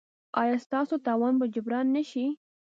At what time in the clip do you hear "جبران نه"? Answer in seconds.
1.53-2.03